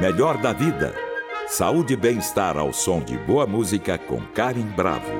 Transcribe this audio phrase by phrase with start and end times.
[0.00, 0.94] Melhor da vida.
[1.48, 5.10] Saúde e bem-estar ao som de boa música com Karen Bravo.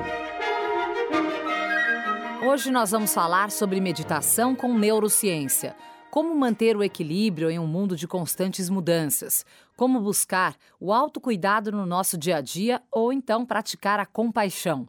[2.47, 5.75] Hoje nós vamos falar sobre meditação com neurociência.
[6.09, 9.45] Como manter o equilíbrio em um mundo de constantes mudanças?
[9.75, 14.87] Como buscar o autocuidado no nosso dia a dia ou então praticar a compaixão?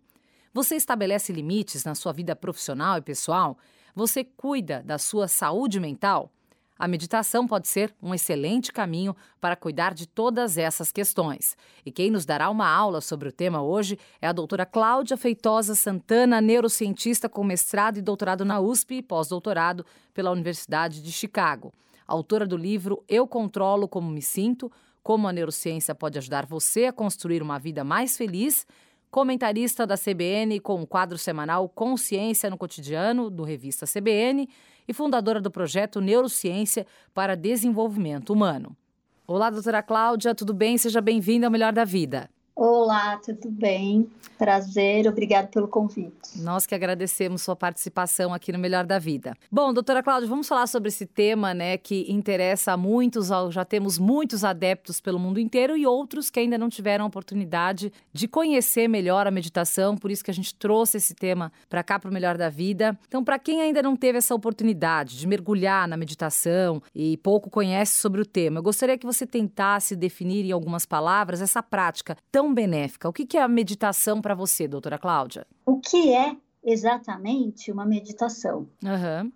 [0.55, 3.59] Você estabelece limites na sua vida profissional e pessoal?
[3.93, 6.31] Você cuida da sua saúde mental?
[6.81, 11.55] A meditação pode ser um excelente caminho para cuidar de todas essas questões.
[11.85, 15.75] E quem nos dará uma aula sobre o tema hoje é a doutora Cláudia Feitosa
[15.75, 21.71] Santana, neurocientista com mestrado e doutorado na USP e pós-doutorado pela Universidade de Chicago.
[22.09, 26.93] Autora do livro Eu Controlo Como Me Sinto, como a neurociência pode ajudar você a
[26.95, 28.67] construir uma vida mais feliz
[29.11, 34.49] comentarista da CBN com o quadro semanal Consciência no Cotidiano, do revista CBN,
[34.91, 38.77] e fundadora do projeto Neurociência para Desenvolvimento Humano.
[39.25, 40.77] Olá, doutora Cláudia, tudo bem?
[40.77, 42.29] Seja bem-vinda ao Melhor da Vida.
[42.91, 44.11] Olá, tudo bem?
[44.37, 46.41] Prazer, obrigado pelo convite.
[46.41, 49.33] Nós que agradecemos sua participação aqui no Melhor da Vida.
[49.53, 53.97] Bom, doutora Cláudia, vamos falar sobre esse tema, né, que interessa a muitos, já temos
[53.97, 58.89] muitos adeptos pelo mundo inteiro e outros que ainda não tiveram a oportunidade de conhecer
[58.89, 62.13] melhor a meditação, por isso que a gente trouxe esse tema para cá para o
[62.13, 62.99] Melhor da Vida.
[63.07, 68.01] Então, para quem ainda não teve essa oportunidade de mergulhar na meditação e pouco conhece
[68.01, 72.53] sobre o tema, eu gostaria que você tentasse definir em algumas palavras essa prática tão
[72.53, 72.80] benéfica.
[73.09, 75.47] O que é a meditação para você, doutora Cláudia?
[75.67, 78.67] O que é exatamente uma meditação?
[78.83, 79.33] Uhum.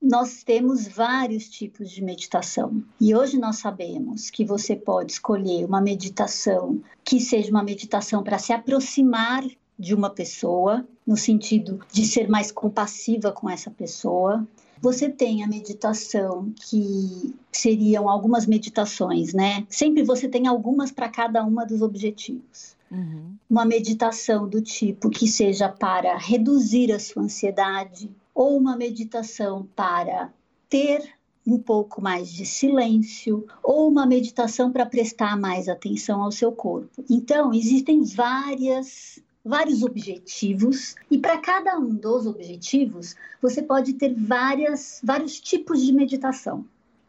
[0.00, 5.80] Nós temos vários tipos de meditação e hoje nós sabemos que você pode escolher uma
[5.80, 9.42] meditação que seja uma meditação para se aproximar
[9.78, 14.46] de uma pessoa, no sentido de ser mais compassiva com essa pessoa.
[14.80, 19.66] Você tem a meditação que seriam algumas meditações, né?
[19.68, 22.75] Sempre você tem algumas para cada uma dos objetivos.
[22.90, 23.36] Uhum.
[23.48, 30.32] Uma meditação do tipo que seja para reduzir a sua ansiedade, ou uma meditação para
[30.68, 31.14] ter
[31.46, 37.04] um pouco mais de silêncio, ou uma meditação para prestar mais atenção ao seu corpo.
[37.08, 45.00] Então, existem várias vários objetivos e para cada um dos objetivos você pode ter várias,
[45.04, 46.66] vários tipos de meditação.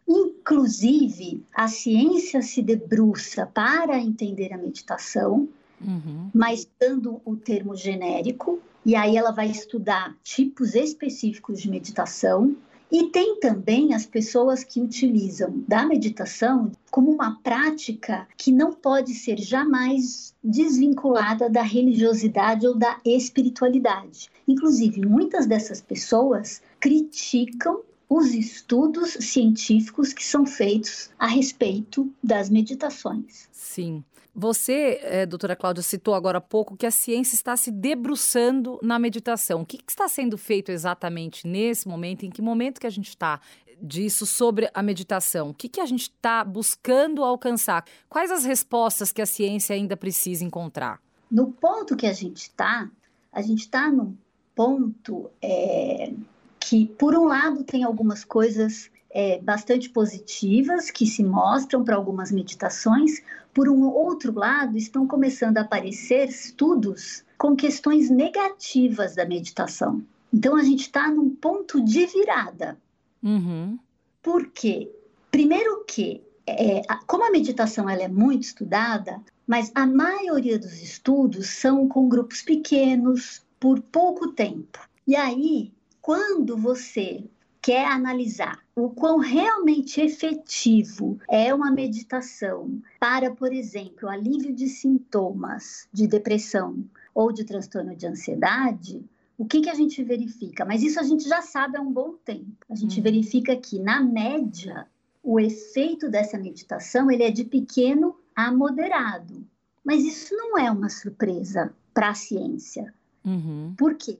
[0.07, 5.49] Inclusive, a ciência se debruça para entender a meditação,
[5.81, 6.29] uhum.
[6.33, 12.55] mas dando o termo genérico, e aí ela vai estudar tipos específicos de meditação
[12.91, 19.13] e tem também as pessoas que utilizam da meditação como uma prática que não pode
[19.13, 24.29] ser jamais desvinculada da religiosidade ou da espiritualidade.
[24.47, 33.49] Inclusive, muitas dessas pessoas criticam os estudos científicos que são feitos a respeito das meditações.
[33.51, 34.01] Sim.
[34.39, 38.99] Você, é, doutora Cláudia, citou agora há pouco que a ciência está se debruçando na
[38.99, 39.61] meditação.
[39.61, 42.23] O que, que está sendo feito exatamente nesse momento?
[42.23, 43.41] Em que momento que a gente está
[43.81, 45.49] disso sobre a meditação?
[45.49, 47.83] O que, que a gente está buscando alcançar?
[48.07, 51.01] Quais as respostas que a ciência ainda precisa encontrar?
[51.31, 52.87] No ponto que a gente está,
[53.33, 54.15] a gente está num
[54.53, 56.13] ponto é,
[56.59, 62.31] que, por um lado, tem algumas coisas é, bastante positivas que se mostram para algumas
[62.31, 63.21] meditações,
[63.53, 70.03] por um outro lado, estão começando a aparecer estudos com questões negativas da meditação.
[70.33, 72.77] Então a gente está num ponto de virada.
[73.23, 73.79] Uhum.
[74.21, 74.91] Por quê?
[75.31, 81.47] Primeiro que, é, como a meditação ela é muito estudada, mas a maioria dos estudos
[81.49, 84.79] são com grupos pequenos, por pouco tempo.
[85.07, 87.23] E aí, quando você
[87.67, 95.85] quer analisar o quão realmente efetivo é uma meditação para, por exemplo, alívio de sintomas
[95.91, 99.03] de depressão ou de transtorno de ansiedade,
[99.37, 100.63] o que, que a gente verifica?
[100.63, 102.55] Mas isso a gente já sabe há um bom tempo.
[102.69, 103.03] A gente uhum.
[103.03, 104.87] verifica que, na média,
[105.21, 109.45] o efeito dessa meditação ele é de pequeno a moderado.
[109.83, 112.93] Mas isso não é uma surpresa para a ciência.
[113.25, 113.75] Uhum.
[113.77, 114.17] Por quê?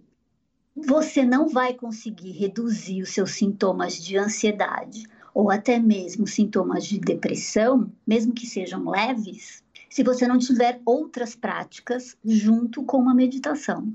[0.85, 6.99] Você não vai conseguir reduzir os seus sintomas de ansiedade ou até mesmo sintomas de
[6.99, 13.93] depressão, mesmo que sejam leves, se você não tiver outras práticas junto com uma meditação.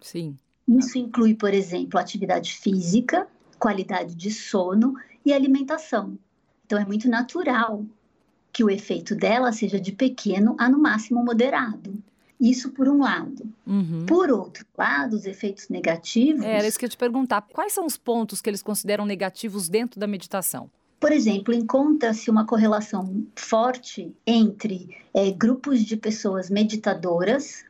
[0.00, 0.38] Sim.
[0.68, 3.26] Isso inclui, por exemplo, atividade física,
[3.58, 4.94] qualidade de sono
[5.24, 6.18] e alimentação.
[6.64, 7.84] Então é muito natural
[8.52, 11.96] que o efeito dela seja de pequeno a no máximo moderado.
[12.40, 13.48] Isso por um lado.
[13.66, 14.04] Uhum.
[14.06, 16.44] Por outro lado, os efeitos negativos.
[16.44, 17.42] É, era isso que eu te perguntar.
[17.52, 20.70] Quais são os pontos que eles consideram negativos dentro da meditação?
[20.98, 27.64] Por exemplo, encontra-se uma correlação forte entre é, grupos de pessoas meditadoras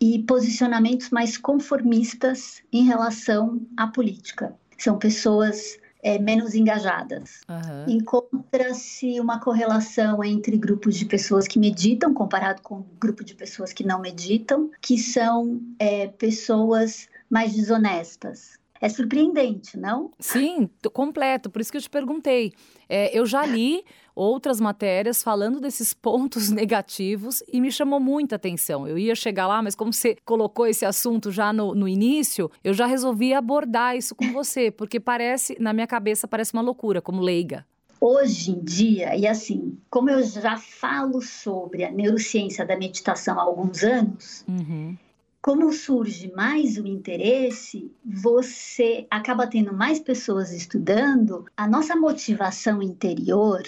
[0.00, 4.54] e posicionamentos mais conformistas em relação à política.
[4.78, 7.40] São pessoas é, menos engajadas.
[7.48, 7.96] Uhum.
[7.96, 13.72] Encontra-se uma correlação entre grupos de pessoas que meditam, comparado com o grupo de pessoas
[13.72, 18.56] que não meditam, que são é, pessoas mais desonestas.
[18.80, 20.10] É surpreendente, não?
[20.18, 21.50] Sim, completo.
[21.50, 22.52] Por isso que eu te perguntei.
[22.88, 23.84] É, eu já li
[24.14, 28.88] outras matérias falando desses pontos negativos e me chamou muita atenção.
[28.88, 32.72] Eu ia chegar lá, mas como você colocou esse assunto já no, no início, eu
[32.72, 37.20] já resolvi abordar isso com você, porque parece, na minha cabeça, parece uma loucura, como
[37.20, 37.66] leiga.
[37.98, 43.42] Hoje em dia, e assim, como eu já falo sobre a neurociência da meditação há
[43.42, 44.96] alguns anos, uhum
[45.46, 53.62] como surge mais o interesse, você acaba tendo mais pessoas estudando, a nossa motivação interior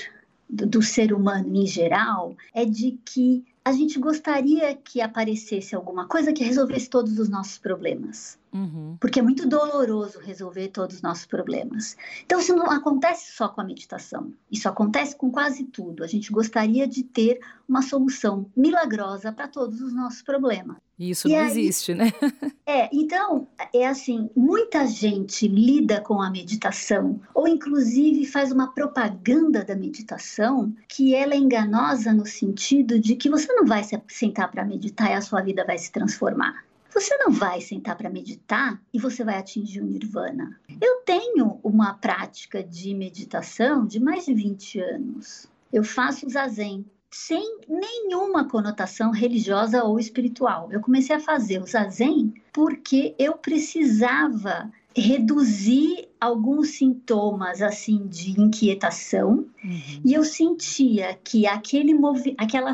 [0.51, 6.09] do, do, ser humano em geral é de que a gente gostaria que aparecesse alguma
[6.09, 8.37] coisa que resolvesse todos os nossos problemas.
[8.53, 8.97] Uhum.
[9.01, 11.97] Porque é muito doloroso resolver todos os nossos problemas.
[12.25, 14.33] Então, isso não acontece só com a meditação.
[14.51, 16.03] Isso acontece com quase tudo.
[16.03, 20.77] A gente gostaria de ter uma solução milagrosa para todos os nossos problemas.
[20.99, 22.13] E isso e não aí, existe, né?
[22.71, 29.65] É, então, é assim, muita gente lida com a meditação, ou inclusive faz uma propaganda
[29.65, 34.51] da meditação, que ela é enganosa no sentido de que você não vai se sentar
[34.51, 36.63] para meditar e a sua vida vai se transformar.
[36.93, 40.59] Você não vai sentar para meditar e você vai atingir o nirvana.
[40.81, 45.47] Eu tenho uma prática de meditação de mais de 20 anos.
[45.73, 50.69] Eu faço zazen sem nenhuma conotação religiosa ou espiritual.
[50.71, 59.47] Eu comecei a fazer o zazen porque eu precisava reduzir alguns sintomas assim de inquietação
[59.65, 60.01] uhum.
[60.05, 62.73] e eu sentia que aquele movi aquela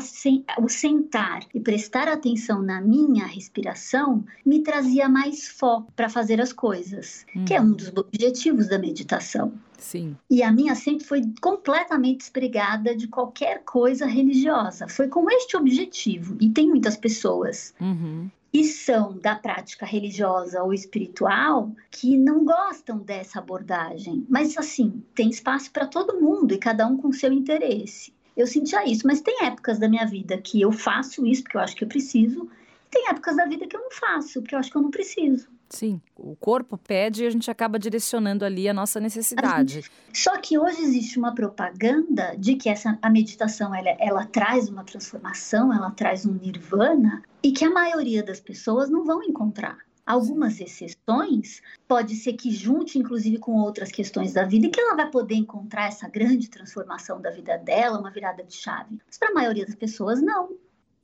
[0.59, 6.51] o sentar e prestar atenção na minha respiração me trazia mais foco para fazer as
[6.51, 7.45] coisas, uhum.
[7.45, 7.73] que é um uhum.
[7.73, 9.53] dos objetivos da meditação.
[9.77, 10.15] Sim.
[10.29, 14.87] E a minha sempre foi completamente despregada de qualquer coisa religiosa.
[14.87, 16.37] Foi com este objetivo.
[16.39, 22.99] E tem muitas pessoas uhum que são da prática religiosa ou espiritual que não gostam
[22.99, 24.25] dessa abordagem.
[24.29, 28.13] Mas, assim, tem espaço para todo mundo e cada um com seu interesse.
[28.33, 31.61] Eu sentia isso, mas tem épocas da minha vida que eu faço isso porque eu
[31.61, 32.49] acho que eu preciso,
[32.87, 34.89] e tem épocas da vida que eu não faço porque eu acho que eu não
[34.89, 35.49] preciso.
[35.69, 39.89] Sim, o corpo pede e a gente acaba direcionando ali a nossa necessidade.
[40.13, 44.83] Só que hoje existe uma propaganda de que essa, a meditação ela, ela traz uma
[44.83, 49.77] transformação, ela traz um nirvana e que a maioria das pessoas não vão encontrar.
[50.05, 54.95] Algumas exceções, pode ser que junte inclusive com outras questões da vida e que ela
[54.95, 58.99] vai poder encontrar essa grande transformação da vida dela, uma virada de chave.
[59.07, 60.49] Mas para a maioria das pessoas, não.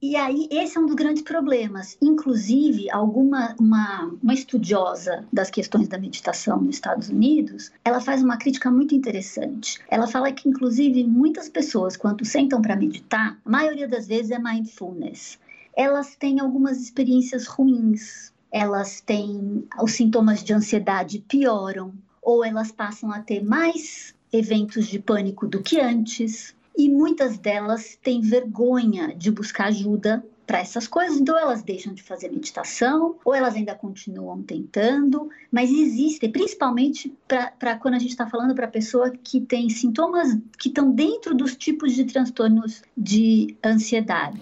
[0.01, 1.95] E aí, esse é um dos grandes problemas.
[2.01, 8.35] Inclusive, alguma uma, uma estudiosa das questões da meditação nos Estados Unidos, ela faz uma
[8.35, 9.79] crítica muito interessante.
[9.87, 14.39] Ela fala que, inclusive, muitas pessoas, quando sentam para meditar, a maioria das vezes é
[14.39, 15.37] mindfulness.
[15.77, 21.93] Elas têm algumas experiências ruins, elas têm os sintomas de ansiedade pioram,
[22.23, 27.97] ou elas passam a ter mais eventos de pânico do que antes, e muitas delas
[28.01, 33.33] têm vergonha de buscar ajuda para essas coisas, então elas deixam de fazer meditação ou
[33.33, 39.11] elas ainda continuam tentando, mas existe, principalmente para quando a gente está falando para pessoa
[39.11, 44.41] que tem sintomas que estão dentro dos tipos de transtornos de ansiedade.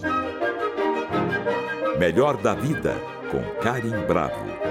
[2.00, 2.96] Melhor da vida
[3.30, 4.69] com Karim Bravo.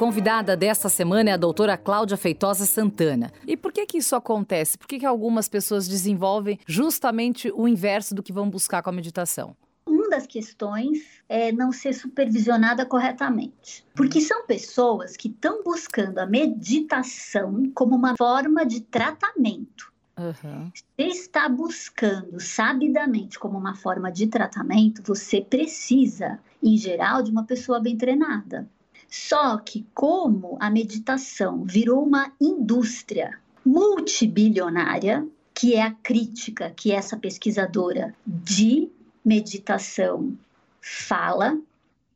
[0.00, 3.30] Convidada desta semana é a doutora Cláudia Feitosa Santana.
[3.46, 4.78] E por que que isso acontece?
[4.78, 8.94] Por que, que algumas pessoas desenvolvem justamente o inverso do que vão buscar com a
[8.94, 9.54] meditação?
[9.84, 13.84] Uma das questões é não ser supervisionada corretamente.
[13.94, 19.92] Porque são pessoas que estão buscando a meditação como uma forma de tratamento.
[20.18, 20.72] Uhum.
[20.74, 27.44] Se está buscando sabidamente como uma forma de tratamento, você precisa, em geral, de uma
[27.44, 28.66] pessoa bem treinada.
[29.10, 37.16] Só que, como a meditação virou uma indústria multibilionária, que é a crítica que essa
[37.16, 38.88] pesquisadora de
[39.24, 40.38] meditação
[40.80, 41.58] fala,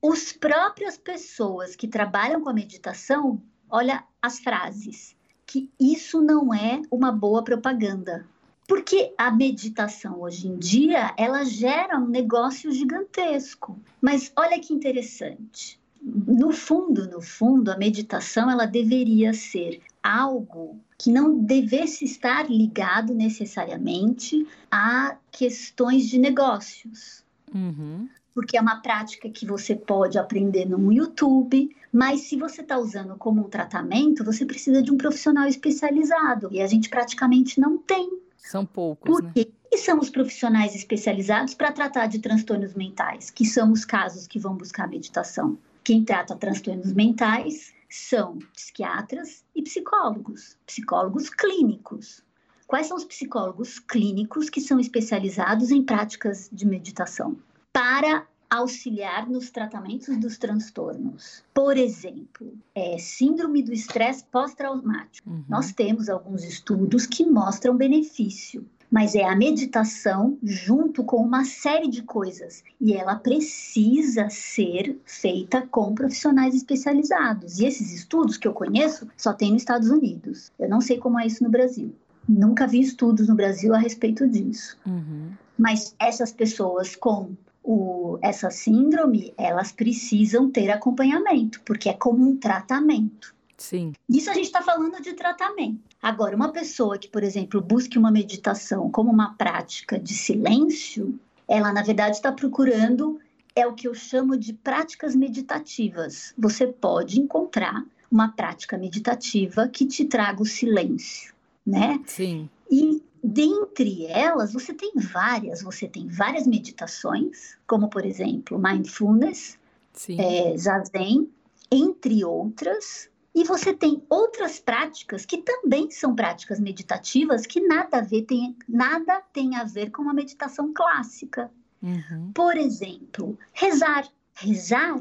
[0.00, 6.80] as próprias pessoas que trabalham com a meditação, olha as frases, que isso não é
[6.92, 8.24] uma boa propaganda.
[8.68, 13.78] Porque a meditação hoje em dia, ela gera um negócio gigantesco.
[14.00, 21.10] Mas olha que interessante no fundo, no fundo, a meditação ela deveria ser algo que
[21.10, 27.24] não devesse estar ligado necessariamente a questões de negócios.
[27.54, 28.06] Uhum.
[28.34, 33.16] Porque é uma prática que você pode aprender no YouTube, mas se você está usando
[33.16, 38.18] como um tratamento, você precisa de um profissional especializado e a gente praticamente não tem.
[38.36, 39.48] São poucos, Por quê?
[39.72, 44.38] E são os profissionais especializados para tratar de transtornos mentais, que são os casos que
[44.38, 45.56] vão buscar meditação.
[45.84, 52.24] Quem trata transtornos mentais são psiquiatras e psicólogos, psicólogos clínicos.
[52.66, 57.36] Quais são os psicólogos clínicos que são especializados em práticas de meditação?
[57.70, 61.44] Para auxiliar nos tratamentos dos transtornos.
[61.52, 65.28] Por exemplo, é, síndrome do estresse pós-traumático.
[65.28, 65.44] Uhum.
[65.48, 71.88] Nós temos alguns estudos que mostram benefício, mas é a meditação junto com uma série
[71.88, 77.58] de coisas e ela precisa ser feita com profissionais especializados.
[77.58, 80.52] E esses estudos que eu conheço só tem nos Estados Unidos.
[80.60, 81.92] Eu não sei como é isso no Brasil.
[82.28, 84.78] Nunca vi estudos no Brasil a respeito disso.
[84.86, 85.32] Uhum.
[85.58, 87.32] Mas essas pessoas com
[87.64, 93.33] o, essa síndrome, elas precisam ter acompanhamento, porque é como um tratamento.
[93.56, 93.92] Sim.
[94.08, 95.80] Isso a gente está falando de tratamento.
[96.02, 101.18] Agora, uma pessoa que, por exemplo, busque uma meditação como uma prática de silêncio,
[101.48, 103.20] ela, na verdade, está procurando
[103.54, 106.34] é o que eu chamo de práticas meditativas.
[106.36, 111.32] Você pode encontrar uma prática meditativa que te traga o silêncio,
[111.64, 112.00] né?
[112.06, 112.48] Sim.
[112.70, 115.62] E dentre elas, você tem várias.
[115.62, 119.58] Você tem várias meditações, como, por exemplo, mindfulness,
[119.92, 120.20] Sim.
[120.20, 121.28] é, zazen,
[121.70, 123.08] entre outras.
[123.34, 128.56] E você tem outras práticas que também são práticas meditativas que nada a ver tem,
[128.68, 131.50] nada tem a ver com uma meditação clássica.
[131.82, 132.30] Uhum.
[132.32, 134.08] Por exemplo, rezar.
[134.36, 134.98] Rezar,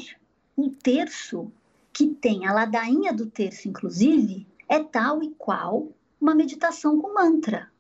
[0.58, 1.52] um terço
[1.92, 7.72] que tem a ladainha do terço, inclusive, é tal e qual uma meditação com mantra.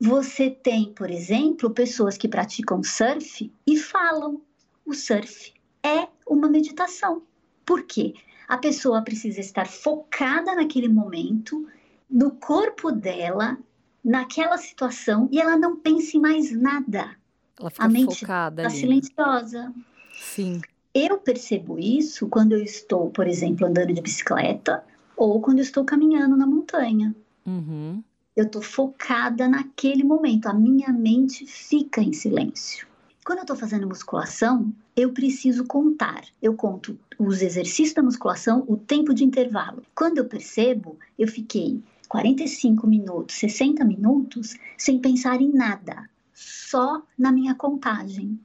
[0.00, 4.40] Você tem, por exemplo, pessoas que praticam surf e falam.
[4.84, 7.22] O surf é uma meditação.
[7.64, 8.14] Por quê?
[8.48, 11.66] A pessoa precisa estar focada naquele momento,
[12.10, 13.58] no corpo dela,
[14.04, 17.16] naquela situação, e ela não pensa em mais nada.
[17.58, 19.72] Ela fica A mente focada Está silenciosa.
[20.12, 20.60] Sim.
[20.92, 24.84] Eu percebo isso quando eu estou, por exemplo, andando de bicicleta
[25.16, 27.14] ou quando eu estou caminhando na montanha.
[27.46, 28.02] Uhum.
[28.36, 32.86] Eu estou focada naquele momento, a minha mente fica em silêncio.
[33.24, 36.22] Quando eu estou fazendo musculação, eu preciso contar.
[36.42, 39.82] Eu conto os exercícios da musculação, o tempo de intervalo.
[39.94, 47.32] Quando eu percebo, eu fiquei 45 minutos, 60 minutos sem pensar em nada, só na
[47.32, 48.38] minha contagem.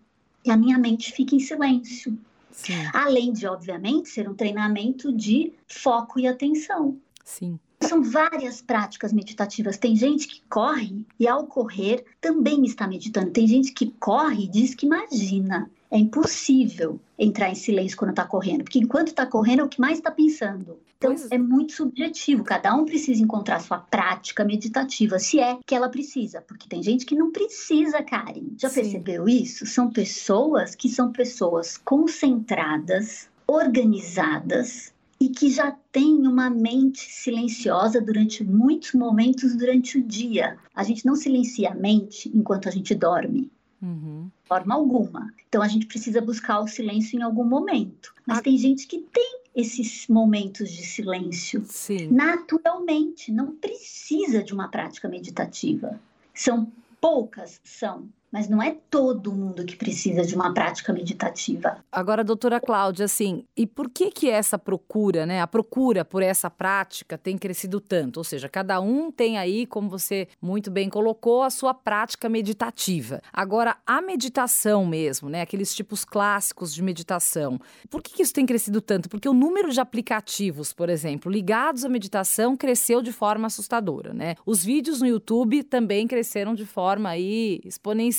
[0.45, 2.17] E a minha mente fica em silêncio.
[2.51, 2.73] Sim.
[2.93, 6.97] Além de, obviamente, ser um treinamento de foco e atenção.
[7.23, 7.59] Sim.
[7.81, 9.77] São várias práticas meditativas.
[9.77, 13.31] Tem gente que corre e, ao correr, também está meditando.
[13.31, 15.69] Tem gente que corre e diz que imagina.
[15.91, 19.81] É impossível entrar em silêncio quando está correndo, porque enquanto está correndo é o que
[19.81, 20.77] mais está pensando.
[20.97, 22.43] Então Pois- é muito subjetivo.
[22.43, 26.41] Cada um precisa encontrar sua prática meditativa, se é que ela precisa.
[26.41, 28.49] Porque tem gente que não precisa, Karen.
[28.57, 28.81] Já Sim.
[28.81, 29.65] percebeu isso?
[29.65, 38.43] São pessoas que são pessoas concentradas, organizadas e que já têm uma mente silenciosa durante
[38.43, 40.57] muitos momentos durante o dia.
[40.73, 44.29] A gente não silencia a mente enquanto a gente dorme, Uhum.
[44.43, 45.33] forma alguma.
[45.47, 48.13] Então a gente precisa buscar o silêncio em algum momento.
[48.25, 48.41] Mas Ah.
[48.41, 52.07] tem gente que tem esses momentos de silêncio Sim.
[52.11, 55.99] naturalmente, não precisa de uma prática meditativa.
[56.33, 56.71] São
[57.01, 61.77] poucas, são, mas não é todo mundo que precisa de uma prática meditativa.
[61.91, 65.41] Agora, doutora Cláudia, assim, e por que que essa procura, né?
[65.41, 68.17] A procura por essa prática tem crescido tanto?
[68.17, 73.21] Ou seja, cada um tem aí, como você muito bem colocou, a sua prática meditativa.
[73.33, 75.41] Agora, a meditação mesmo, né?
[75.41, 77.59] Aqueles tipos clássicos de meditação.
[77.89, 79.09] Por que, que isso tem crescido tanto?
[79.09, 84.35] Porque o número de aplicativos, por exemplo, ligados à meditação cresceu de forma assustadora, né?
[84.45, 88.18] Os vídeos no YouTube também cresceram de forma aí exponencial.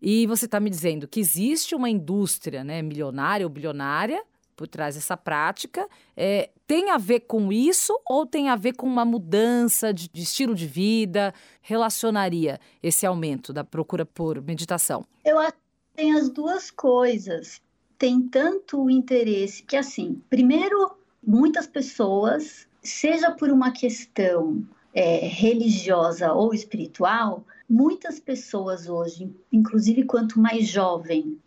[0.00, 4.22] E você está me dizendo que existe uma indústria, né, milionária ou bilionária
[4.58, 5.88] por trás dessa prática.
[6.16, 10.22] É, tem a ver com isso ou tem a ver com uma mudança de, de
[10.22, 11.32] estilo de vida?
[11.62, 15.04] Relacionaria esse aumento da procura por meditação?
[15.24, 15.58] Eu acho que
[15.94, 17.62] tem as duas coisas.
[17.96, 26.52] Tem tanto interesse que, assim, primeiro, muitas pessoas, seja por uma questão é, religiosa ou
[26.52, 31.38] espiritual, muitas pessoas hoje, inclusive quanto mais jovem,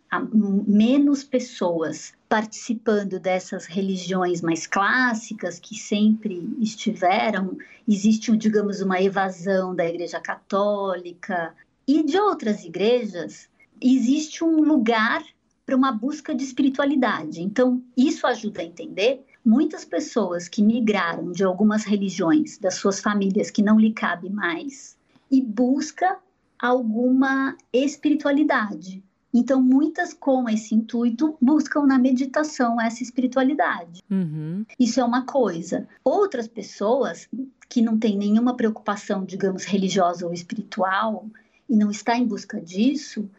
[0.68, 9.88] menos pessoas participando dessas religiões mais clássicas que sempre estiveram, existe, digamos, uma evasão da
[9.88, 11.56] Igreja Católica
[11.88, 13.50] e de outras igrejas,
[13.82, 15.24] existe um lugar
[15.66, 17.42] para uma busca de espiritualidade.
[17.42, 23.50] Então, isso ajuda a entender muitas pessoas que migraram de algumas religiões, das suas famílias
[23.50, 24.98] que não lhe cabe mais,
[25.31, 26.17] e busca
[26.59, 29.03] alguma espiritualidade.
[29.33, 34.03] Então, muitas com esse intuito buscam na meditação essa espiritualidade.
[34.11, 34.65] Uhum.
[34.77, 35.88] Isso é uma coisa.
[36.03, 37.29] Outras pessoas
[37.69, 41.25] que não têm nenhuma preocupação, digamos, religiosa ou espiritual
[41.69, 43.29] e não está em busca disso,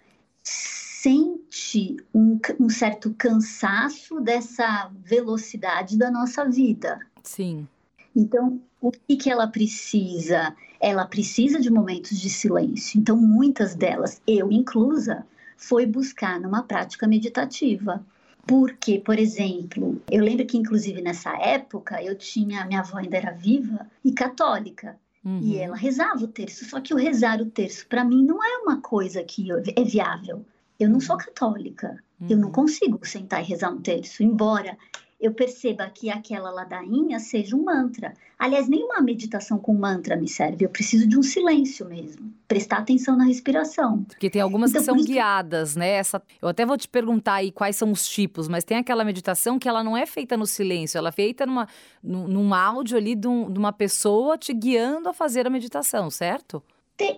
[0.43, 7.01] sente um, um certo cansaço dessa velocidade da nossa vida.
[7.23, 7.69] Sim.
[8.15, 10.55] Então, o que, que ela precisa?
[10.81, 12.99] Ela precisa de momentos de silêncio.
[12.99, 15.27] Então, muitas delas, eu inclusa,
[15.57, 18.05] foi buscar numa prática meditativa.
[18.47, 23.31] Porque, por exemplo, eu lembro que, inclusive, nessa época, eu tinha, minha avó ainda era
[23.31, 24.99] viva e católica.
[25.25, 25.41] Uhum.
[25.41, 26.65] E ela rezava o terço.
[26.65, 30.45] Só que o rezar o terço, para mim, não é uma coisa que é viável.
[30.79, 32.03] Eu não sou católica.
[32.21, 32.27] Uhum.
[32.31, 32.53] Eu não uhum.
[32.53, 34.25] consigo sentar e rezar um terço.
[34.25, 34.77] Embora
[35.23, 38.13] eu perceba que aquela ladainha seja um mantra.
[38.37, 40.65] Aliás, nenhuma meditação com mantra me serve.
[40.65, 42.35] Eu preciso de um silêncio mesmo.
[42.49, 44.03] Prestar atenção na respiração.
[44.03, 45.07] Porque tem algumas então, que são isso...
[45.07, 45.91] guiadas, né?
[45.91, 46.21] Essa...
[46.43, 49.69] Eu até vou te perguntar aí quais são os tipos, mas tem aquela meditação que
[49.69, 51.69] ela não é feita no silêncio, ela é feita numa,
[52.03, 56.11] num, num áudio ali de, um, de uma pessoa te guiando a fazer a meditação,
[56.11, 56.61] certo?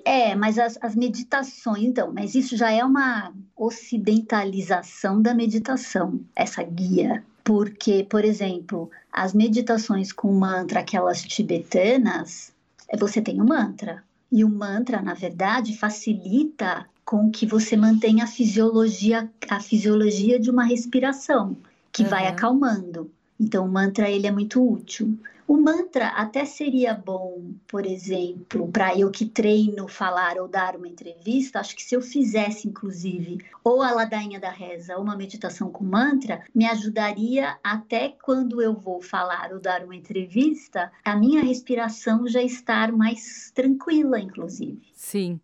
[0.05, 6.63] É, mas as, as, meditações, então, mas isso já é uma ocidentalização da meditação, essa
[6.63, 7.25] guia.
[7.45, 12.53] Porque, por exemplo, as meditações com mantra, aquelas tibetanas,
[12.89, 14.03] é, você tem um mantra.
[14.33, 20.51] E o mantra, na verdade, facilita com que você mantenha a fisiologia, a fisiologia de
[20.51, 21.55] uma respiração,
[21.93, 22.09] que uhum.
[22.09, 23.11] vai acalmando.
[23.39, 25.17] Então, o mantra ele é muito útil.
[25.47, 30.89] O mantra até seria bom, por exemplo, para eu que treino falar ou dar uma
[30.89, 31.61] entrevista.
[31.61, 35.85] Acho que se eu fizesse, inclusive, ou a ladainha da reza, ou uma meditação com
[35.85, 42.27] mantra, me ajudaria até quando eu vou falar ou dar uma entrevista, a minha respiração
[42.27, 44.83] já estar mais tranquila, inclusive.
[44.95, 45.39] Sim.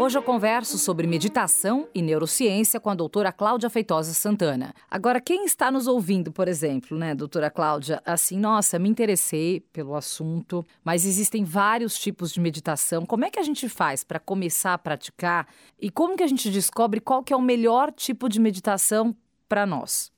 [0.00, 4.72] Hoje eu converso sobre meditação e neurociência com a doutora Cláudia Feitosa Santana.
[4.88, 9.96] Agora, quem está nos ouvindo, por exemplo, né, doutora Cláudia, assim, nossa, me interessei pelo
[9.96, 13.04] assunto, mas existem vários tipos de meditação.
[13.04, 15.48] Como é que a gente faz para começar a praticar
[15.80, 19.16] e como que a gente descobre qual que é o melhor tipo de meditação
[19.48, 20.12] para nós?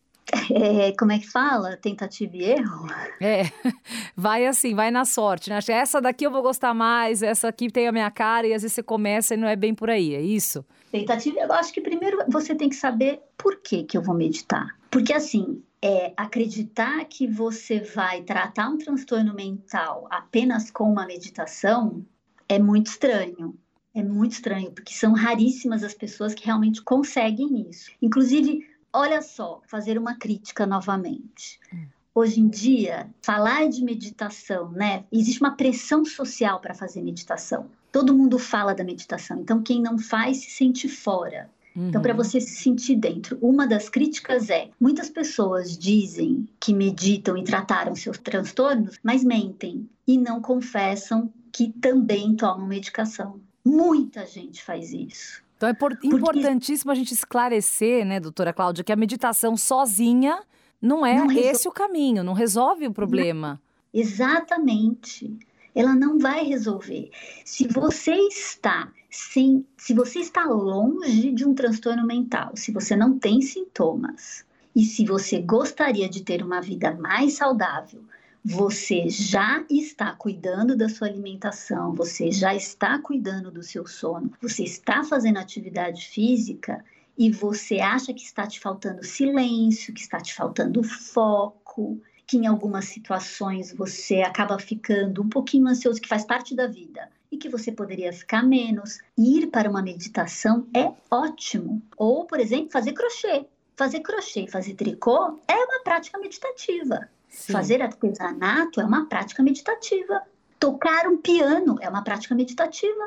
[0.52, 1.76] É, como é que fala?
[1.76, 2.86] Tentativa e erro?
[3.20, 3.42] É,
[4.16, 5.58] vai assim, vai na sorte, né?
[5.68, 8.74] Essa daqui eu vou gostar mais, essa aqui tem a minha cara, e às vezes
[8.74, 10.64] você começa e não é bem por aí, é isso?
[10.90, 14.76] Tentativa, eu acho que primeiro você tem que saber por que, que eu vou meditar.
[14.90, 22.04] Porque assim, é, acreditar que você vai tratar um transtorno mental apenas com uma meditação
[22.48, 23.56] é muito estranho.
[23.92, 27.90] É muito estranho, porque são raríssimas as pessoas que realmente conseguem isso.
[28.00, 28.60] Inclusive,
[28.92, 31.60] Olha só, fazer uma crítica novamente.
[31.72, 31.86] Hum.
[32.12, 35.04] Hoje em dia, falar de meditação, né?
[35.12, 37.66] Existe uma pressão social para fazer meditação.
[37.92, 41.48] Todo mundo fala da meditação, então quem não faz se sente fora.
[41.74, 41.88] Uhum.
[41.88, 47.36] Então, para você se sentir dentro, uma das críticas é: muitas pessoas dizem que meditam
[47.36, 53.40] e trataram seus transtornos, mas mentem e não confessam que também tomam medicação.
[53.64, 55.42] Muita gente faz isso.
[55.60, 60.42] Então é por, importantíssimo a gente esclarecer, né, doutora Cláudia, que a meditação sozinha
[60.80, 63.60] não é não esse o caminho, não resolve o problema.
[63.92, 64.00] Não.
[64.00, 65.30] Exatamente.
[65.74, 67.10] Ela não vai resolver.
[67.44, 73.18] Se você está sem, se você está longe de um transtorno mental, se você não
[73.18, 78.02] tem sintomas e se você gostaria de ter uma vida mais saudável,
[78.44, 84.64] você já está cuidando da sua alimentação, você já está cuidando do seu sono, você
[84.64, 86.84] está fazendo atividade física
[87.18, 92.46] e você acha que está te faltando silêncio, que está te faltando foco, que em
[92.46, 97.48] algumas situações você acaba ficando um pouquinho ansioso, que faz parte da vida e que
[97.48, 99.00] você poderia ficar menos.
[99.18, 101.82] Ir para uma meditação é ótimo.
[101.96, 103.46] Ou, por exemplo, fazer crochê.
[103.76, 107.08] Fazer crochê fazer tricô é uma prática meditativa.
[107.30, 107.52] Sim.
[107.52, 110.22] Fazer artesanato é uma prática meditativa.
[110.58, 113.02] Tocar um piano é uma prática meditativa.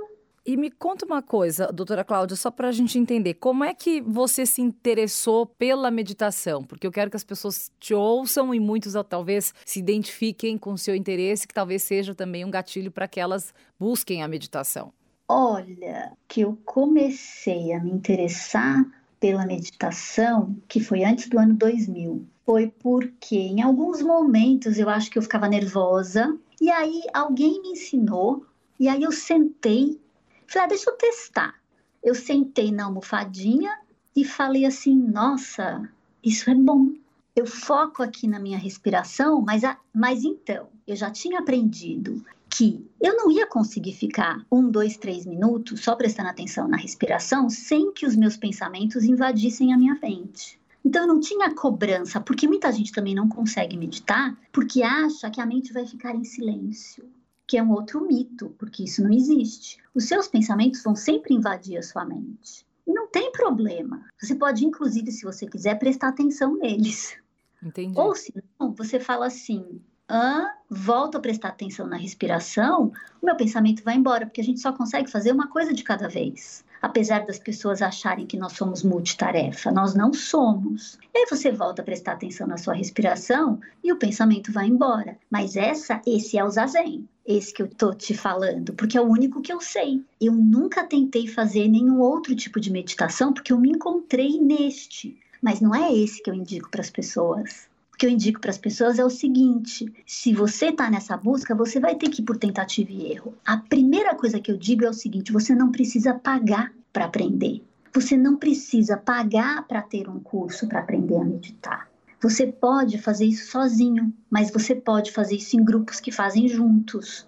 [0.46, 4.02] E me conta uma coisa, doutora Cláudia, só para a gente entender, como é que
[4.02, 6.64] você se interessou pela meditação?
[6.64, 10.78] Porque eu quero que as pessoas te ouçam e muitos talvez se identifiquem com o
[10.78, 14.92] seu interesse, que talvez seja também um gatilho para que elas busquem a meditação.
[15.30, 18.86] Olha, que eu comecei a me interessar
[19.24, 25.10] pela meditação, que foi antes do ano 2000, foi porque em alguns momentos eu acho
[25.10, 28.46] que eu ficava nervosa e aí alguém me ensinou
[28.78, 29.98] e aí eu sentei
[30.46, 31.56] Falei, ah, deixa eu testar.
[32.04, 33.80] Eu sentei na almofadinha
[34.14, 35.90] e falei assim: nossa,
[36.22, 36.90] isso é bom.
[37.34, 42.24] Eu foco aqui na minha respiração, mas, a, mas então, eu já tinha aprendido
[42.56, 47.50] que eu não ia conseguir ficar um, dois, três minutos só prestando atenção na respiração
[47.50, 50.60] sem que os meus pensamentos invadissem a minha mente.
[50.86, 55.42] Então eu não tinha cobrança, porque muita gente também não consegue meditar porque acha que
[55.42, 57.04] a mente vai ficar em silêncio
[57.48, 59.78] que é um outro mito, porque isso não existe.
[59.94, 62.66] Os seus pensamentos vão sempre invadir a sua mente.
[62.88, 64.06] E não tem problema.
[64.20, 67.16] Você pode, inclusive, se você quiser, prestar atenção neles.
[67.62, 67.94] Entendi.
[67.98, 73.36] Ou se não, você fala assim: ah, volto a prestar atenção na respiração, o meu
[73.36, 77.26] pensamento vai embora, porque a gente só consegue fazer uma coisa de cada vez apesar
[77.26, 81.00] das pessoas acharem que nós somos multitarefa, nós não somos.
[81.16, 85.18] E aí você volta a prestar atenção na sua respiração e o pensamento vai embora.
[85.32, 89.08] Mas essa, esse é o zazen, esse que eu tô te falando, porque é o
[89.08, 90.04] único que eu sei.
[90.20, 95.62] Eu nunca tentei fazer nenhum outro tipo de meditação porque eu me encontrei neste, mas
[95.62, 97.70] não é esse que eu indico para as pessoas.
[97.94, 101.54] O que eu indico para as pessoas é o seguinte: se você está nessa busca,
[101.54, 103.36] você vai ter que ir por tentativa e erro.
[103.46, 107.64] A primeira coisa que eu digo é o seguinte: você não precisa pagar para aprender.
[107.94, 111.88] Você não precisa pagar para ter um curso para aprender a meditar.
[112.20, 117.28] Você pode fazer isso sozinho, mas você pode fazer isso em grupos que fazem juntos.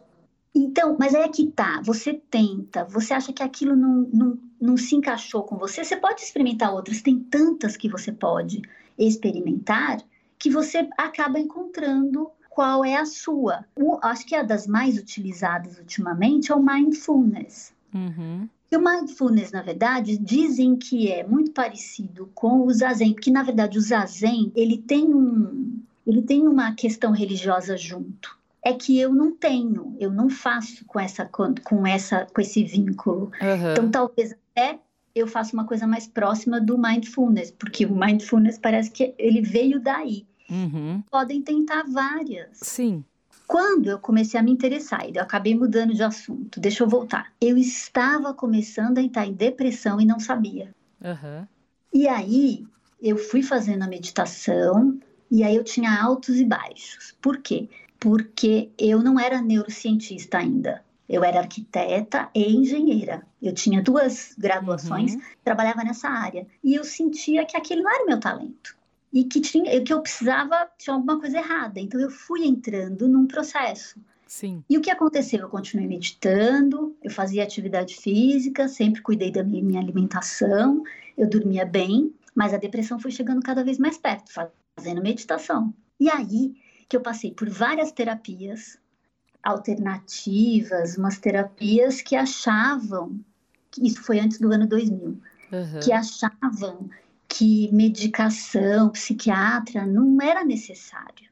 [0.55, 4.95] Então, mas é que tá, você tenta, você acha que aquilo não, não, não se
[4.95, 8.61] encaixou com você, você pode experimentar outras, tem tantas que você pode
[8.97, 9.97] experimentar
[10.37, 13.65] que você acaba encontrando qual é a sua.
[13.75, 17.73] O, acho que a das mais utilizadas ultimamente é o mindfulness.
[17.93, 18.47] Uhum.
[18.71, 23.43] E o mindfulness, na verdade, dizem que é muito parecido com o zazen, porque na
[23.43, 28.37] verdade o zazen ele tem um, ele tem uma questão religiosa junto.
[28.63, 33.31] É que eu não tenho, eu não faço com essa com essa com esse vínculo.
[33.41, 33.71] Uhum.
[33.71, 34.79] Então talvez até
[35.15, 39.79] eu faça uma coisa mais próxima do mindfulness, porque o mindfulness parece que ele veio
[39.79, 40.27] daí.
[40.49, 41.01] Uhum.
[41.09, 42.49] Podem tentar várias.
[42.53, 43.03] Sim.
[43.47, 47.31] Quando eu comecei a me interessar, eu acabei mudando de assunto, deixa eu voltar.
[47.39, 50.73] Eu estava começando a entrar em depressão e não sabia.
[51.01, 51.47] Uhum.
[51.93, 52.65] E aí
[53.01, 54.99] eu fui fazendo a meditação
[55.31, 57.15] e aí eu tinha altos e baixos.
[57.21, 57.69] Por quê?
[57.99, 60.83] Porque eu não era neurocientista ainda.
[61.07, 63.23] Eu era arquiteta e engenheira.
[63.47, 65.21] Eu tinha duas graduações, uhum.
[65.43, 66.47] trabalhava nessa área.
[66.63, 68.75] E eu sentia que aquele não era o meu talento
[69.15, 71.79] e que tinha que eu precisava tinha alguma coisa errada.
[71.79, 73.97] Então eu fui entrando num processo.
[74.27, 74.63] Sim.
[74.69, 75.39] E o que aconteceu?
[75.39, 80.83] Eu continuei meditando, eu fazia atividade física, sempre cuidei da minha alimentação,
[81.17, 84.31] eu dormia bem, mas a depressão foi chegando cada vez mais perto,
[84.77, 85.73] fazendo meditação.
[85.97, 86.53] E aí
[86.89, 88.77] que eu passei por várias terapias
[89.41, 93.19] alternativas, umas terapias que achavam,
[93.81, 95.79] isso foi antes do ano 2000, uhum.
[95.83, 96.89] que achavam
[97.27, 101.25] que medicação, psiquiatra não era necessário.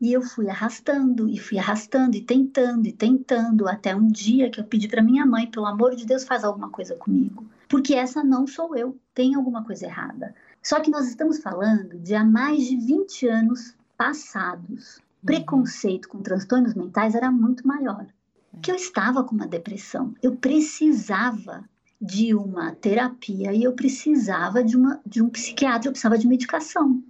[0.00, 4.58] E eu fui arrastando, e fui arrastando, e tentando, e tentando, até um dia que
[4.58, 7.46] eu pedi para minha mãe, pelo amor de Deus, faz alguma coisa comigo.
[7.68, 10.34] Porque essa não sou eu, tem alguma coisa errada.
[10.60, 14.96] Só que nós estamos falando de há mais de 20 anos passados.
[14.96, 15.26] Uhum.
[15.26, 18.06] Preconceito com transtornos mentais era muito maior.
[18.60, 21.64] Que eu estava com uma depressão, eu precisava
[22.02, 27.00] de uma terapia e eu precisava de, uma, de um psiquiatra, eu precisava de medicação.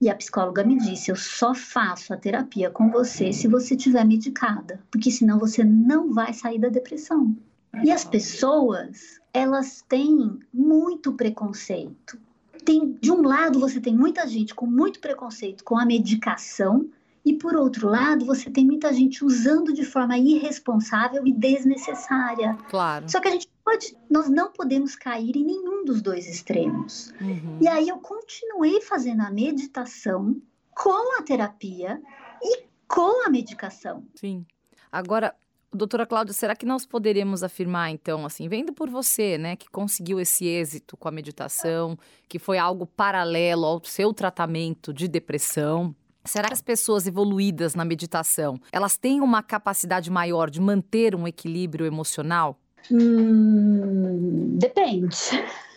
[0.00, 4.04] E a psicóloga me disse: eu só faço a terapia com você se você estiver
[4.04, 7.36] medicada, porque senão você não vai sair da depressão.
[7.82, 12.18] E as pessoas, elas têm muito preconceito.
[12.64, 16.88] Tem, de um lado, você tem muita gente com muito preconceito com a medicação,
[17.24, 22.56] e por outro lado, você tem muita gente usando de forma irresponsável e desnecessária.
[22.70, 23.08] Claro.
[23.08, 27.12] Só que a gente pode, nós não podemos cair em nenhum dos dois extremos.
[27.20, 27.58] Uhum.
[27.60, 30.40] E aí eu continuei fazendo a meditação
[30.72, 32.00] com a terapia
[32.40, 34.06] e com a medicação.
[34.14, 34.46] Sim.
[34.90, 35.34] Agora,
[35.72, 40.20] doutora Cláudia, será que nós poderíamos afirmar, então, assim, vendo por você, né, que conseguiu
[40.20, 41.98] esse êxito com a meditação,
[42.28, 45.92] que foi algo paralelo ao seu tratamento de depressão,
[46.24, 51.24] Será que as pessoas evoluídas na meditação, elas têm uma capacidade maior de manter um
[51.24, 52.58] equilíbrio emocional?
[52.90, 55.16] Hum, depende.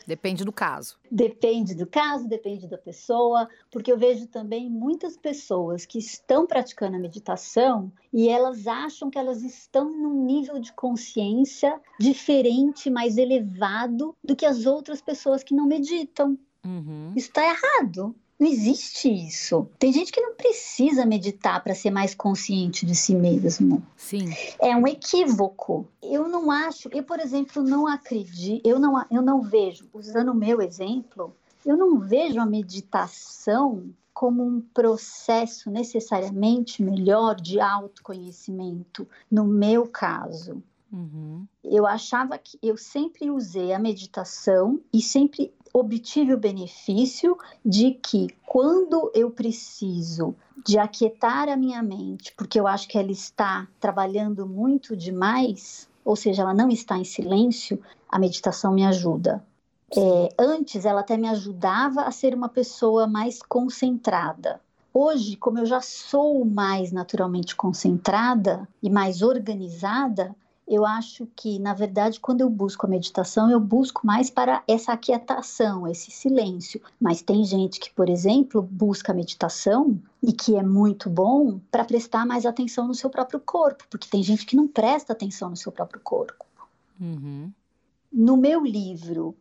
[0.09, 0.97] Depende do caso.
[1.11, 6.95] Depende do caso, depende da pessoa, porque eu vejo também muitas pessoas que estão praticando
[6.95, 14.15] a meditação e elas acham que elas estão num nível de consciência diferente, mais elevado
[14.23, 16.35] do que as outras pessoas que não meditam.
[16.65, 17.13] Uhum.
[17.15, 18.15] Isso está errado.
[18.39, 19.67] Não existe isso.
[19.77, 23.85] Tem gente que não precisa meditar para ser mais consciente de si mesmo.
[23.97, 24.33] Sim.
[24.61, 25.85] É um equívoco.
[26.01, 30.35] Eu não acho, eu, por exemplo, não acredito, eu não, eu não vejo, usando o
[30.35, 39.45] meu exemplo, eu não vejo a meditação como um processo necessariamente melhor de autoconhecimento, no
[39.45, 40.63] meu caso.
[40.91, 41.45] Uhum.
[41.63, 48.27] Eu achava que eu sempre usei a meditação e sempre obtive o benefício de que
[48.45, 54.45] quando eu preciso de aquietar a minha mente, porque eu acho que ela está trabalhando
[54.47, 57.79] muito demais, ou seja, ela não está em silêncio,
[58.09, 59.43] a meditação me ajuda.
[59.95, 64.61] É, antes, ela até me ajudava a ser uma pessoa mais concentrada.
[64.93, 70.35] Hoje, como eu já sou mais naturalmente concentrada e mais organizada,
[70.69, 74.93] eu acho que, na verdade, quando eu busco a meditação, eu busco mais para essa
[74.93, 76.79] aquietação, esse silêncio.
[77.01, 81.83] Mas tem gente que, por exemplo, busca a meditação e que é muito bom para
[81.83, 85.57] prestar mais atenção no seu próprio corpo, porque tem gente que não presta atenção no
[85.57, 86.45] seu próprio corpo.
[87.01, 87.51] Uhum.
[88.13, 89.35] No meu livro,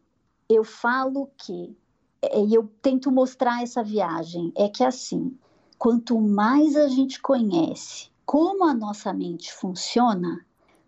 [0.48, 1.76] eu falo que,
[2.22, 5.36] é, e eu tento mostrar essa viagem, é que assim,
[5.78, 10.44] quanto mais a gente conhece como a nossa mente funciona,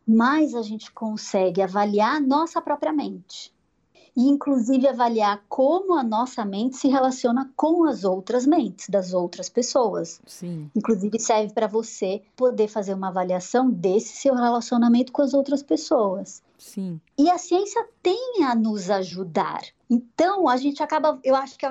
[0.07, 3.53] mais a gente consegue avaliar nossa própria mente.
[4.17, 9.49] E, inclusive, avaliar como a nossa mente se relaciona com as outras mentes das outras
[9.49, 10.21] pessoas.
[10.27, 10.69] Sim.
[10.75, 16.43] Inclusive, serve para você poder fazer uma avaliação desse seu relacionamento com as outras pessoas.
[16.59, 17.01] Sim.
[17.17, 19.63] E a ciência tem a nos ajudar.
[19.89, 21.67] Então, a gente acaba, eu acho que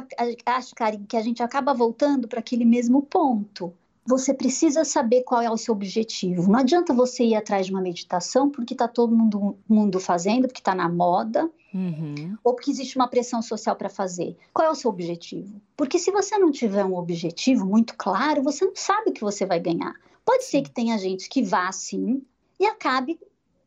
[0.46, 3.74] acho, Karen, que a gente acaba voltando para aquele mesmo ponto
[4.10, 6.50] você precisa saber qual é o seu objetivo.
[6.52, 10.62] Não adianta você ir atrás de uma meditação porque está todo mundo, mundo fazendo, porque
[10.62, 12.36] está na moda, uhum.
[12.44, 14.36] ou porque existe uma pressão social para fazer.
[14.52, 15.62] Qual é o seu objetivo?
[15.78, 19.46] Porque se você não tiver um objetivo muito claro, você não sabe o que você
[19.46, 19.94] vai ganhar.
[20.26, 22.24] Pode ser que tenha gente que vá assim
[22.60, 23.20] e acabe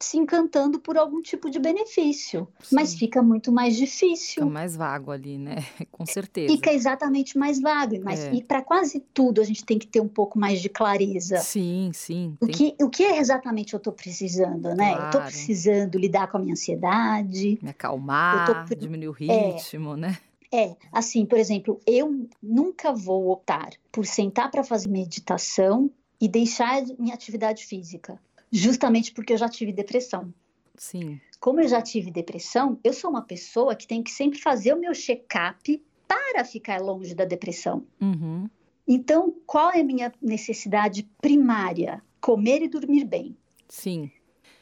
[0.05, 2.75] se encantando por algum tipo de benefício, Sim.
[2.75, 4.43] mas fica muito mais difícil.
[4.43, 5.57] Fica mais vago ali, né?
[5.91, 6.53] Com certeza.
[6.53, 8.35] Fica exatamente mais vago, mas é.
[8.35, 11.39] e para quase tudo a gente tem que ter um pouco mais de clareza.
[11.39, 12.37] Sim, sim.
[12.41, 14.91] O que o que exatamente eu estou precisando, né?
[14.91, 15.03] Claro.
[15.03, 18.75] Eu estou precisando lidar com a minha ansiedade, me acalmar, tô...
[18.75, 19.51] diminuir o é.
[19.53, 19.97] ritmo, é.
[19.97, 20.19] né?
[20.55, 26.83] É, assim, por exemplo, eu nunca vou optar por sentar para fazer meditação e deixar
[26.99, 28.21] minha atividade física
[28.53, 30.33] justamente porque eu já tive depressão.
[30.77, 31.21] Sim.
[31.41, 34.79] Como eu já tive depressão, eu sou uma pessoa que tem que sempre fazer o
[34.79, 37.85] meu check-up para ficar longe da depressão.
[38.01, 38.49] Uhum.
[38.87, 42.03] Então, qual é a minha necessidade primária?
[42.21, 43.37] Comer e dormir bem.
[43.69, 44.11] Sim.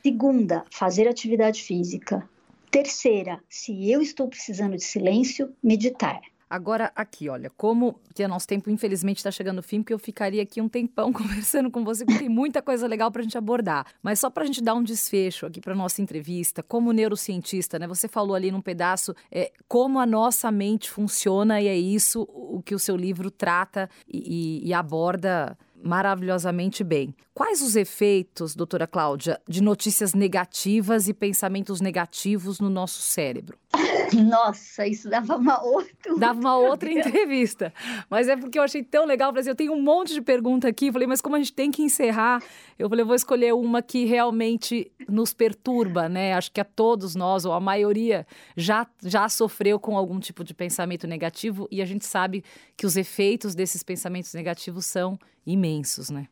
[0.03, 2.29] Segunda, fazer atividade física.
[2.71, 6.21] Terceira, se eu estou precisando de silêncio, meditar.
[6.51, 10.43] Agora, aqui, olha, como que nosso tempo, infelizmente, está chegando no fim, porque eu ficaria
[10.43, 13.87] aqui um tempão conversando com você, porque tem muita coisa legal para a gente abordar.
[14.03, 17.87] Mas só para a gente dar um desfecho aqui para nossa entrevista, como neurocientista, né?
[17.87, 22.61] Você falou ali num pedaço é, como a nossa mente funciona, e é isso o
[22.61, 27.15] que o seu livro trata e, e, e aborda maravilhosamente bem.
[27.33, 33.59] Quais os efeitos, doutora Cláudia, de notícias negativas e pensamentos negativos no nosso cérebro?
[34.29, 36.19] Nossa, isso dava uma outra.
[36.19, 37.73] Dava uma outra entrevista.
[38.09, 39.33] Mas é porque eu achei tão legal.
[39.35, 40.91] Eu tenho um monte de pergunta aqui.
[40.93, 42.43] Falei, mas como a gente tem que encerrar,
[42.79, 46.35] eu falei, eu vou escolher uma que realmente nos perturba, né?
[46.35, 50.53] Acho que a todos nós, ou a maioria, já, já sofreu com algum tipo de
[50.53, 51.69] pensamento negativo.
[51.71, 52.45] E a gente sabe
[52.77, 55.19] que os efeitos desses pensamentos negativos são
[55.53, 56.29] imensos, né?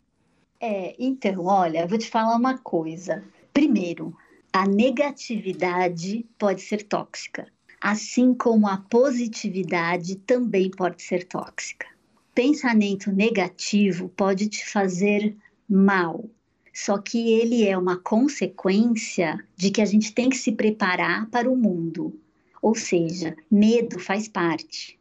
[0.60, 3.22] É, então, olha, eu vou te falar uma coisa.
[3.52, 4.16] Primeiro,
[4.52, 7.46] a negatividade pode ser tóxica,
[7.80, 11.86] assim como a positividade também pode ser tóxica.
[12.34, 15.36] Pensamento negativo pode te fazer
[15.68, 16.28] mal,
[16.72, 21.50] só que ele é uma consequência de que a gente tem que se preparar para
[21.50, 22.18] o mundo.
[22.62, 24.98] Ou seja, medo faz parte.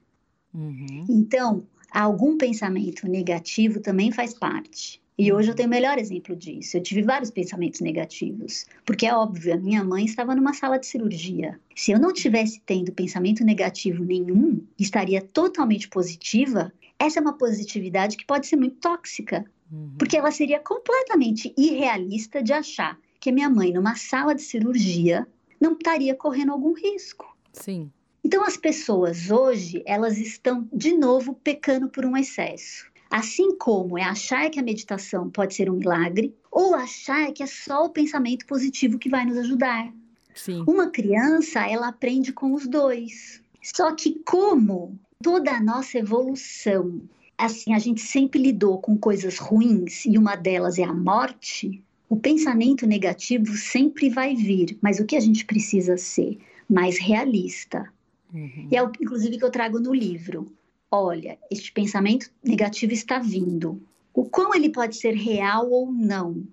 [0.54, 1.06] Uhum.
[1.08, 5.02] Então, algum pensamento negativo também faz parte.
[5.18, 6.78] E hoje eu tenho o melhor exemplo disso.
[6.78, 10.86] Eu tive vários pensamentos negativos, porque é óbvio, a minha mãe estava numa sala de
[10.86, 11.60] cirurgia.
[11.76, 16.72] Se eu não tivesse tendo pensamento negativo nenhum, estaria totalmente positiva.
[17.00, 19.96] Essa é uma positividade que pode ser muito tóxica, uhum.
[19.98, 25.28] porque ela seria completamente irrealista de achar que minha mãe, numa sala de cirurgia,
[25.60, 27.26] não estaria correndo algum risco.
[27.54, 27.92] Sim.
[28.28, 32.86] Então as pessoas hoje, elas estão de novo pecando por um excesso.
[33.10, 37.48] Assim como é achar que a meditação pode ser um milagre ou achar que é
[37.48, 39.94] só o pensamento positivo que vai nos ajudar.
[40.36, 40.66] Sim.
[40.68, 43.42] Uma criança, ela aprende com os dois.
[43.64, 47.02] Só que como toda a nossa evolução,
[47.38, 52.18] assim, a gente sempre lidou com coisas ruins e uma delas é a morte, o
[52.18, 56.38] pensamento negativo sempre vai vir, mas o que a gente precisa ser?
[56.70, 57.90] Mais realista,
[58.34, 58.68] Uhum.
[58.72, 60.52] E é o, inclusive, que eu trago no livro.
[60.92, 63.82] Olha, este pensamento negativo está vindo.
[64.14, 66.44] O quão ele pode ser real ou não.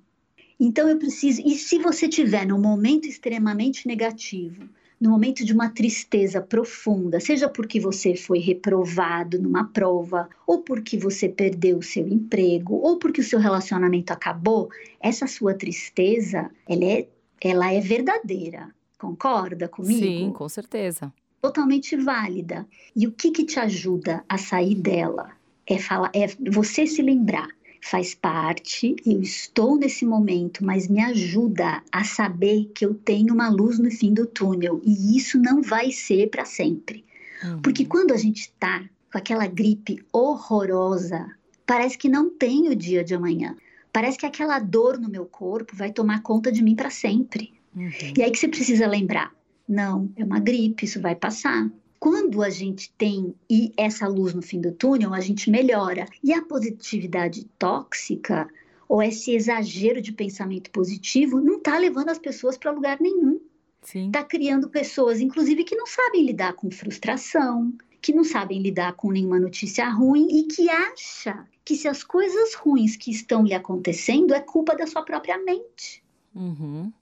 [0.58, 1.42] Então eu preciso.
[1.44, 4.68] E se você tiver num momento extremamente negativo,
[5.00, 10.96] no momento de uma tristeza profunda, seja porque você foi reprovado numa prova, ou porque
[10.96, 16.84] você perdeu o seu emprego, ou porque o seu relacionamento acabou, essa sua tristeza, ela
[16.84, 17.08] é,
[17.40, 18.74] ela é verdadeira.
[18.98, 20.00] Concorda comigo?
[20.00, 21.12] Sim, com certeza
[21.44, 22.66] totalmente válida.
[22.96, 25.32] E o que, que te ajuda a sair dela?
[25.66, 27.48] É, falar, é você se lembrar.
[27.82, 33.50] Faz parte, eu estou nesse momento, mas me ajuda a saber que eu tenho uma
[33.50, 37.04] luz no fim do túnel e isso não vai ser para sempre.
[37.44, 37.60] Uhum.
[37.60, 41.30] Porque quando a gente está com aquela gripe horrorosa,
[41.66, 43.54] parece que não tem o dia de amanhã.
[43.92, 47.52] Parece que aquela dor no meu corpo vai tomar conta de mim para sempre.
[47.76, 47.90] Uhum.
[48.16, 49.30] E aí que você precisa lembrar:
[49.68, 51.70] não, é uma gripe, isso vai passar.
[51.98, 53.34] Quando a gente tem
[53.76, 56.06] essa luz no fim do túnel, a gente melhora.
[56.22, 58.46] E a positividade tóxica,
[58.86, 63.40] ou esse exagero de pensamento positivo, não está levando as pessoas para lugar nenhum.
[63.82, 69.10] Está criando pessoas, inclusive, que não sabem lidar com frustração, que não sabem lidar com
[69.10, 74.34] nenhuma notícia ruim e que acha que se as coisas ruins que estão lhe acontecendo
[74.34, 76.04] é culpa da sua própria mente.
[76.34, 76.92] Uhum.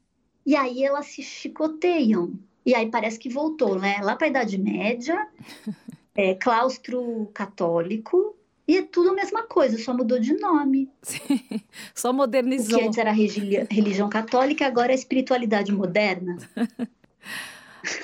[0.46, 2.38] E aí elas se chicoteiam.
[2.64, 3.98] E aí parece que voltou, né?
[4.03, 5.27] Lá para a Idade Média,
[6.14, 10.88] é, claustro católico, e é tudo a mesma coisa, só mudou de nome.
[11.03, 11.40] Sim,
[11.94, 12.77] só modernizou.
[12.77, 16.38] O que antes era religião católica, agora é espiritualidade moderna.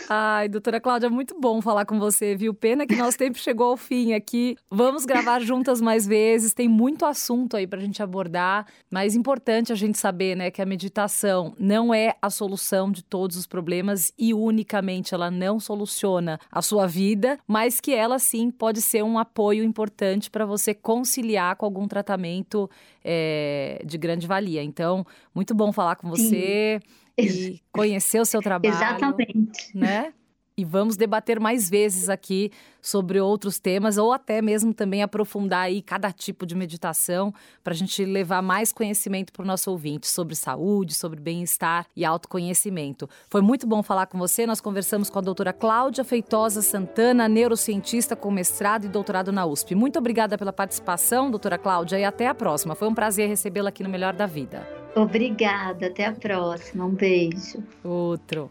[0.09, 2.53] Ai, doutora Cláudia, muito bom falar com você, viu?
[2.55, 4.57] Pena que nosso tempo chegou ao fim aqui.
[4.71, 9.77] Vamos gravar juntas mais vezes, tem muito assunto aí pra gente abordar, mas importante a
[9.77, 14.35] gente saber, né, que a meditação não é a solução de todos os problemas e
[14.35, 19.63] unicamente ela não soluciona a sua vida, mas que ela sim pode ser um apoio
[19.63, 22.69] importante para você conciliar com algum tratamento
[23.05, 24.63] é, de grande valia.
[24.63, 26.81] Então, muito bom falar com você.
[26.83, 28.75] Sim e conhecer o seu trabalho.
[28.75, 29.77] Exatamente.
[29.77, 30.13] Né?
[30.59, 32.51] E vamos debater mais vezes aqui
[32.83, 37.77] sobre outros temas ou até mesmo também aprofundar aí cada tipo de meditação para a
[37.77, 43.09] gente levar mais conhecimento para o nosso ouvinte sobre saúde, sobre bem-estar e autoconhecimento.
[43.31, 44.49] Foi muito bom falar com você.
[44.49, 49.77] Nós conversamos com a doutora Cláudia Feitosa Santana, neurocientista com mestrado e doutorado na USP.
[49.77, 52.75] Muito obrigada pela participação, doutora Cláudia, e até a próxima.
[52.75, 54.69] Foi um prazer recebê-la aqui no Melhor da Vida.
[54.97, 56.85] Obrigada, até a próxima.
[56.85, 57.63] Um beijo.
[57.85, 58.51] Outro.